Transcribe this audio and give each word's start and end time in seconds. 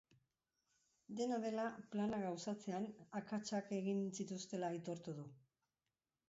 Dena 1.19 1.35
dela, 1.43 1.65
plana 1.95 2.19
gauzatzean, 2.23 2.87
akatsak 3.21 3.71
egin 3.81 4.01
zituztela 4.21 4.73
aitortu 4.79 5.17
du. 5.21 5.29